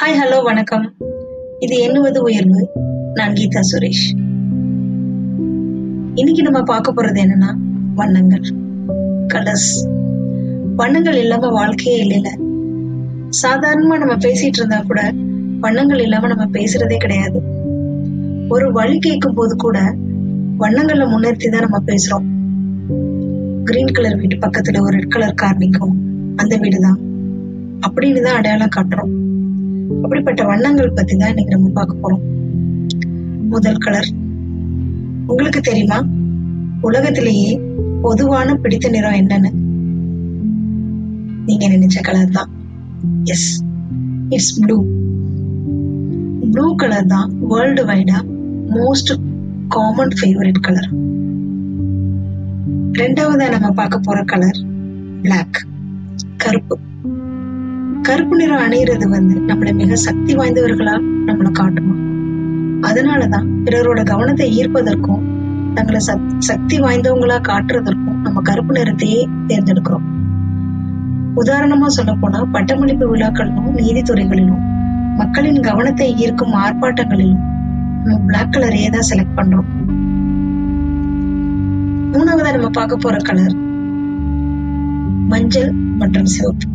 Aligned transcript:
Hi 0.00 0.16
hello 0.18 0.42
வணக்கம். 0.42 0.96
இது 1.58 1.78
எண்ணுவது 1.78 2.22
உயர்வு. 2.22 2.70
நான் 3.14 3.32
கீதா 3.32 3.60
சுரேஷ். 3.70 4.02
இன்னைக்கு 6.14 6.42
நம்ம 6.42 6.62
பார்க்க 6.62 6.92
போறது 6.92 7.18
என்னன்னா 7.24 7.48
வண்ணங்கள். 7.94 8.44
கலர்ஸ் 9.26 9.72
வண்ணங்கள் 10.76 11.16
இல்லாம 11.16 11.48
வாழ்க்கையே 11.48 12.04
இல்லைல 12.04 12.30
சாதாரணமா 13.42 13.98
நம்ம 13.98 14.14
பேசிட்டு 14.16 14.60
இருந்தா 14.60 14.80
கூட 14.80 15.12
வண்ணங்கள் 15.60 15.98
இல்லாம 15.98 16.26
நம்ம 16.26 16.44
பேசுறதே 16.44 16.96
கிடையாது. 16.96 17.40
ஒரு 18.48 18.72
வழி 18.72 18.98
கேட்கும் 18.98 19.34
போது 19.34 19.56
கூட 19.56 19.78
வண்ணங்களை 20.56 21.06
முன்னிறுத்தி 21.06 21.50
தான் 21.50 21.70
நம்ம 21.70 21.80
பேசுறோம். 21.86 22.28
கிரீன் 23.64 23.92
கலர் 23.92 24.16
வீட்டு 24.16 24.48
பக்கத்துல 24.48 24.80
ஒரு 24.80 24.96
ரெட் 24.96 25.10
கலர் 25.10 25.34
கார் 25.34 25.56
நிற்கும் 25.56 25.96
அந்த 26.36 26.56
வீடு 26.56 26.80
தான் 26.80 27.00
அப்படின்னு 27.88 28.20
தான் 28.20 28.36
அடையாளம் 28.36 28.76
காட்டுறோம். 28.76 29.26
அப்படிப்பட்ட 29.90 30.44
வண்ணங்கள் 30.44 30.92
பத்தி 30.92 31.16
தான் 31.16 31.28
இன்னைக்கு 31.28 31.56
நம்ம 31.56 31.68
பார்க்க 31.68 32.02
போறோம். 32.02 32.24
முதல் 33.48 33.76
கலர் 33.76 34.08
உங்களுக்கு 35.26 35.60
தெரியுமா? 35.60 36.06
உலகத்திலேயே 36.80 37.60
பொதுவான 38.02 38.54
பிடித்த 38.54 38.88
நிறம் 38.88 39.12
என்னன்னு? 39.12 39.50
நீங்க 41.46 41.68
நினைச்ச 41.68 42.00
கலர் 42.02 42.30
தான். 42.30 42.50
Yes 43.24 43.62
it's 44.28 44.60
blue 44.60 44.84
blue 46.52 46.74
colour 46.74 47.06
தான் 47.06 47.32
வேர்ல்டு 47.48 47.84
வைடா 47.84 48.18
மோஸ்ட் 48.70 49.12
காமன் 49.68 50.14
ஃபேவரட் 50.20 50.60
கலர் 50.60 50.90
ரெண்டாவதா 52.92 53.48
நம்ம 53.50 53.70
பார்க்க 53.70 53.98
போற 53.98 54.24
கலர் 54.24 54.58
பிளாக் 55.22 55.66
கருப்பு. 56.36 56.76
கருப்பு 58.08 58.36
நிறம் 58.36 58.62
அணையிறது 58.62 59.08
வந்து 59.08 59.34
நம்மளை 59.40 59.74
மிக 59.74 59.96
சக்தி 59.96 60.36
வாய்ந்தவர்களா 60.36 60.94
நம்மளை 61.26 61.50
காட்டுமா? 61.50 61.94
அதனாலதான் 62.88 63.48
பிறரோட 63.64 64.04
கவனத்தை 64.04 64.46
ஈர்ப்பதற்கும் 64.58 65.24
தங்களை 65.74 66.00
சக்தி 66.38 66.78
வாய்ந்தவங்களா 66.78 67.36
காட்டுறதற்கும் 67.48 68.20
நம்ம 68.20 68.40
கருப்பு 68.40 68.74
நிறத்தையே 68.74 69.20
தேர்ந்தெடுக்கிறோம். 69.46 70.06
உதாரணமா 71.36 71.86
சொல்ல 71.86 72.14
போனா 72.14 72.44
பட்டமளிப்பு 72.44 73.16
விழாக்களிலும் 73.16 73.76
நீதித்துறைகளிலும் 73.76 74.62
மக்களின் 75.16 75.60
கவனத்தை 75.60 76.14
ஈர்க்கும் 76.16 76.54
ஆர்ப்பாட்டங்களிலும் 76.54 77.44
நம்ம 78.04 78.20
பிளாக் 78.26 78.52
கலரையே 78.52 78.88
தான் 78.90 79.08
செலக்ட் 79.10 79.38
பண்றோம். 79.38 79.68
மூணாவதா 82.12 82.52
நம்ம 82.52 82.70
பார்க்க 82.70 82.96
போற 82.96 83.16
கலர் 83.16 83.56
மஞ்சள் 85.28 85.72
மற்றும் 85.72 86.24
சிவப்பு. 86.24 86.66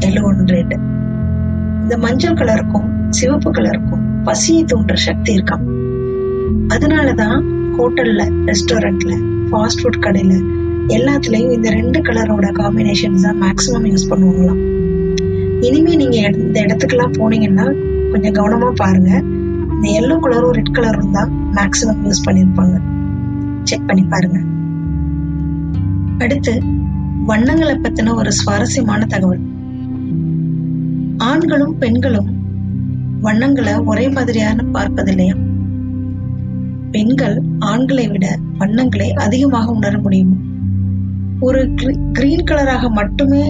எல்லோ 0.00 0.22
ரெட் 0.46 0.74
இந்த 1.82 1.96
மஞ்சள் 1.96 2.34
கலருக்கும் 2.34 3.10
சிவப்பு 3.10 3.50
கலருக்கும் 3.50 4.22
பசியை 4.24 4.64
தூண்டுற 4.64 4.94
சக்தி 4.94 5.34
இருக்காம் 5.34 5.64
அதனாலதான் 6.68 7.44
ஹோட்டல்ல 7.76 8.22
ரெஸ்டாரண்ட்ல 8.46 9.14
ஃபாஸ்ட் 9.50 9.80
ஃபுட் 9.82 10.02
கடையில 10.06 10.34
எல்லாத்துலயும் 10.96 11.52
இந்த 11.52 11.70
ரெண்டு 11.70 12.00
கலரோட 12.00 12.46
காம்பினேஷன்ஸ் 12.60 13.22
தான் 13.22 13.38
மேக்சிமம் 13.42 13.86
யூஸ் 13.90 14.10
பண்ணுவாங்களாம். 14.10 14.60
இனிமே 15.60 15.94
நீங்க 15.94 16.16
இந்த 16.16 16.60
இடத்துக்கெல்லாம் 16.60 17.14
போனீங்கன்னா 17.18 17.66
கொஞ்சம் 18.12 18.36
கவனமா 18.38 18.72
பாருங்க. 18.72 19.22
இந்த 19.74 19.86
எல்லோ 20.00 20.16
கலரும் 20.24 20.50
ரெட் 20.50 20.74
கலரும் 20.76 21.10
தான் 21.10 21.30
மேக்சிமம் 21.52 22.02
யூஸ் 22.04 22.24
பண்ணியிருப்பாங்க. 22.26 22.76
செக் 23.62 23.86
பண்ணி 23.86 24.02
பாருங்க. 24.02 24.38
அடுத்து 26.18 26.62
வண்ணங்களை 27.26 27.76
பத்தின 27.76 28.14
ஒரு 28.14 28.32
சுவாரஸ்யமான 28.32 29.04
தகவல். 29.04 29.53
ஆண்களும் 31.34 31.78
பெண்களும் 31.78 32.28
வண்ணங்களை 33.20 33.72
ஒரே 33.84 34.08
மாதிரியான 34.08 34.64
பார்ப்பதில்லையா? 34.72 35.36
பெண்கள் 36.90 37.36
ஆண்களை 37.58 38.04
விட 38.08 38.26
வண்ணங்களை 38.58 39.08
அதிகமாக 39.24 39.72
உணர 39.72 39.98
முடியும்? 39.98 40.34
ஒரு 41.40 41.60
கிரீன் 42.12 42.44
கலராக 42.50 42.90
மட்டுமே 42.90 43.42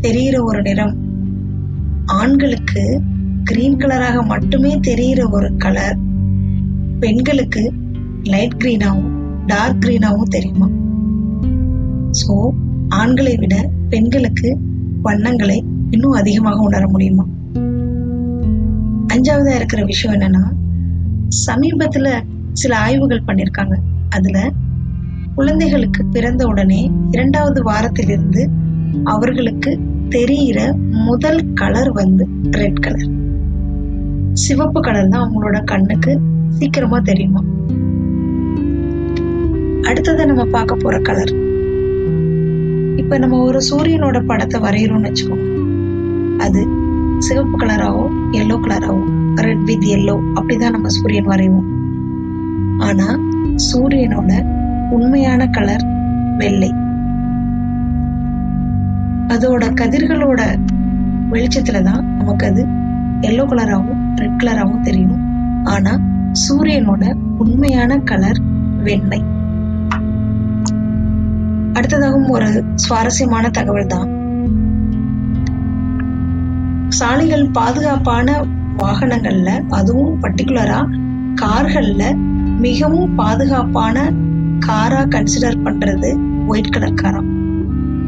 தெரிகிற 0.00 0.36
ஒரு 0.44 0.62
நிறம். 0.62 0.94
ஆண்களுக்கு 2.04 2.84
கிரீன் 3.44 3.76
கலராக 3.76 4.24
மட்டுமே 4.26 4.72
தெரிகிற 4.80 5.28
ஒரு 5.28 5.48
கலர். 5.56 5.98
பெண்களுக்கு 7.00 7.72
லைட் 8.24 8.58
கிரீனாவும் 8.64 9.12
டார்க் 9.46 9.82
கிரீனாவும் 9.84 10.32
தெரியுமா? 10.36 10.68
சோ 12.20 12.36
ஆண்களை 13.00 13.34
விட 13.36 13.56
பெண்களுக்கு 13.88 14.50
வண்ணங்களை 15.02 15.58
இன்னும் 15.90 16.10
அதிகமாக 16.10 16.60
உணர 16.60 16.88
முடியுமா? 16.88 17.24
அஞ்சாவதா 19.14 19.54
இருக்கிற 19.54 19.84
விஷயம் 19.84 20.20
என்னன்னா 20.20 20.44
சமீபத்துல 21.46 22.08
சில 22.52 22.78
ஆய்வுகள் 22.78 23.26
பண்ணிருக்காங்க. 23.26 23.74
அதுல 24.08 24.50
குழந்தைகளுக்கு 25.34 26.04
பிறந்த 26.04 26.46
உடனே 26.46 26.90
இரண்டாவது 27.10 27.62
வாரத்திலிருந்து 27.62 28.50
அவர்களுக்கு 29.04 29.80
தெரிகிற 30.08 30.74
முதல் 30.90 31.52
கலர் 31.52 31.92
வந்து 31.92 32.26
ரெட் 32.50 32.80
கலர் 32.80 33.08
சிவப்பு 34.32 34.80
கலர் 34.80 35.08
தான் 35.08 35.24
அவங்களோட 35.26 35.64
கண்ணுக்கு 35.64 36.20
சீக்கிரமா 36.48 37.00
தெரியுமா? 37.00 37.42
அடுத்ததை 39.82 40.24
நம்ம 40.26 40.44
பார்க்க 40.44 40.74
போற 40.74 41.00
கலர் 41.00 41.34
இப்ப 42.96 43.18
நம்ம 43.18 43.42
ஒரு 43.42 43.60
சூரியனோட 43.70 44.26
படத்தை 44.26 44.60
வரைகிறோம்னு 44.60 45.08
வச்சுக்கோங்க. 45.08 45.55
அது 46.46 46.62
சிவப்பு 47.18 47.56
கலராவோ 47.58 48.04
எல்லோ 48.30 48.56
கலராகவோ 48.64 49.04
ரெட் 49.34 49.64
வித் 49.64 49.86
எல்லோ 49.96 50.14
அப்படிதான் 50.34 50.70
நம்ம 50.70 50.88
சூரியன் 50.88 51.28
வரைவோம். 51.28 51.68
ஆனா 52.78 53.06
சூரியனோட 53.68 54.32
உண்மையான 54.90 55.46
கலர் 55.46 55.84
வெள்ளை. 56.36 56.70
அதோட 59.28 59.64
கதிர்களோட 59.80 60.40
வெளிச்சத்துல 61.30 61.82
தான் 61.82 62.04
நமக்கு 62.16 62.46
அது 62.46 62.64
எல்லோ 63.20 63.44
கலராகவும் 63.52 64.02
ரெட் 64.16 64.40
கலராகவும் 64.42 64.80
தெரியும். 64.80 65.16
ஆனா 65.64 65.92
சூரியனோட 66.44 67.04
உண்மையான 67.38 67.98
கலர் 67.98 68.40
வெண்மை 68.82 69.20
அடுத்ததாகவும் 71.72 72.28
ஒரு 72.28 72.50
சுவாரஸ்யமான 72.74 73.48
தகவல் 73.50 73.92
தான் 73.94 74.08
சாலைகள் 76.96 77.48
பாதுகாப்பான 77.48 78.44
வாகனங்கள்ல 78.78 79.64
அதுவும் 79.68 80.22
பர்டிகுலரா 80.22 80.78
கார்கள்ல 81.34 82.14
மிகவும் 82.58 83.14
பாதுகாப்பான 83.14 84.12
காரா 84.66 85.02
கன்சிடர் 85.08 85.58
பண்றது 85.64 86.10
ஒயிட் 86.46 86.70
கலர் 86.70 86.94
காரா. 86.94 87.22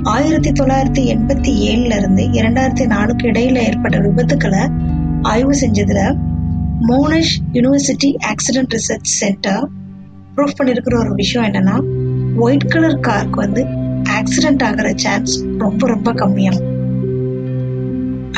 ஆயிரத்தி 0.03 0.53
தொள்ளாயிரத்தி 0.53 1.03
எண்பத்தி 1.15 1.53
ஏழுல 1.69 1.97
இருந்து 1.97 2.23
இரண்டாயிரத்தி 2.23 2.87
நாலுக்கு 2.87 3.29
இடையில 3.29 3.59
ஏற்பட்ட 3.59 3.99
விபத்துக்களை 3.99 4.71
ஆய்வு 5.23 5.53
செஞ்சதுல 5.53 6.17
Monash 6.89 7.35
university 7.53 8.13
accident 8.33 8.75
research 8.75 9.13
centre 9.19 9.69
prove 10.37 10.57
பண்ணிருக்கிற 10.59 10.99
ஒரு 10.99 11.15
விஷயம் 11.15 11.53
என்னன்னா 11.53 11.77
ஒயிட் 12.37 12.69
கலர் 12.69 13.01
காருக்கு 13.01 13.41
வந்து 13.41 13.65
ஆக்சிடென்ட் 14.19 14.63
ஆகிற 14.63 14.93
சான்ஸ் 14.97 15.45
ரொம்ப 15.59 15.87
ரொம்ப 15.87 16.13
கம்மியாகும். 16.13 16.78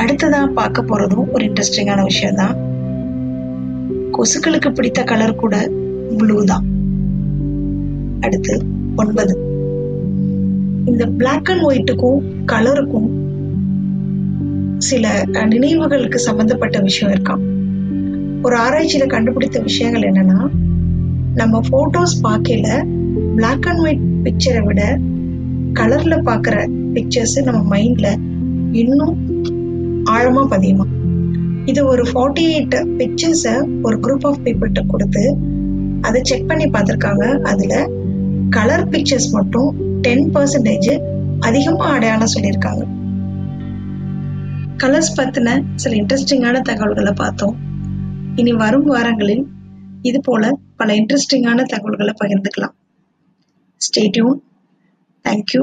அடுத்ததா 0.00 0.46
பார்க்க 0.52 0.82
போறதும் 0.82 1.30
ஒரு 1.32 1.44
இன்ட்ரெஸ்டிங்கான 1.44 2.02
விஷயம் 2.02 2.34
தான் 2.34 2.56
கொசுக்களுக்கு 4.16 4.70
பிடித்த 4.72 5.02
கலர் 5.02 5.34
கூட 5.34 5.68
ப்ளூ 6.18 6.44
தான். 6.44 6.64
அடுத்து 8.20 8.54
ஒன்பது. 8.96 9.34
இந்த 10.84 11.06
பிளாக் 11.06 11.50
அண்ட் 11.50 11.62
ஒயிட்டுக்கும் 11.62 12.20
கலருக்கும் 12.44 13.08
சில 14.78 15.06
நினைவுகளுக்கு 15.46 16.18
சம்பந்தப்பட்ட 16.18 16.78
விஷயம் 16.78 17.12
இருக்காம் 17.12 17.42
ஒரு 18.42 18.56
ஆராய்ச்சியில 18.56 19.06
கண்டுபிடித்த 19.06 19.58
விஷயங்கள் 19.60 20.02
என்னன்னா 20.02 20.38
நம்ம 21.34 21.60
போட்டோஸ் 21.70 22.16
பார்க்கல 22.22 22.68
பிளாக் 23.36 23.66
அண்ட் 23.66 23.80
ஒயிட் 23.80 24.04
பிக்சரை 24.24 24.62
விட 24.64 24.82
கலர்ல 25.72 26.16
பாக்குற 26.24 26.54
பிக்சர்ஸ் 26.92 27.38
நம்ம 27.42 27.76
மைண்ட்ல 27.76 28.08
இன்னும் 28.72 29.16
ஆழமா 30.04 30.42
பதியுமா? 30.50 30.84
இது 31.64 31.86
ஒரு 31.86 32.02
ஃபார்ட்டி 32.02 32.44
எயிட் 32.44 32.76
பிக்சர்ஸ 32.98 33.68
ஒரு 33.82 33.96
குரூப் 33.96 34.26
ஆஃப் 34.26 34.40
பீப்புள்கிட்ட 34.44 34.86
கொடுத்து 34.86 35.36
அதை 36.00 36.20
செக் 36.24 36.48
பண்ணி 36.48 36.64
பார்த்துருக்காங்க. 36.64 37.42
அதுல 37.42 37.88
கலர் 38.50 38.88
பிக்சர்ஸ் 38.88 39.30
மட்டும் 39.32 40.00
டென் 40.00 40.30
பர்சன்டேஜ் 40.34 41.02
அதிகமா 41.40 41.86
அடையாளம் 41.86 42.34
சொல்லியிருக்காங்க. 42.34 42.82
கலர்ஸ் 44.76 45.16
பத்தின 45.16 45.62
சில 45.74 45.96
இன்ட்ரெஸ்டிங்கான 45.96 46.60
தகவல்களை 46.60 47.12
பார்த்தோம். 47.12 47.56
இனி 48.34 48.52
வரும் 48.52 48.84
வாரங்களில் 48.84 49.46
இது 50.02 50.20
போல 50.20 50.58
பல 50.76 50.94
இன்ட்ரெஸ்டிங்கான 50.94 51.62
தகவல்களை 51.62 52.14
பகிர்ந்துக்கலாம். 52.24 52.74
Stay tuned 53.80 54.38
thank you 55.28 55.62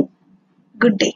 good 0.80 0.96
day 0.96 1.16